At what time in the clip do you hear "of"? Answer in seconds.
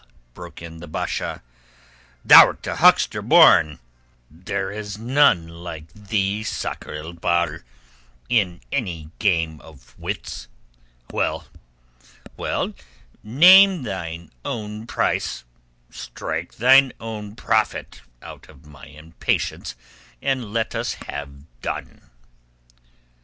9.61-9.93, 18.49-18.65